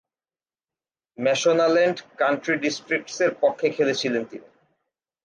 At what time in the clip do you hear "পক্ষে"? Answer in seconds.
3.41-3.67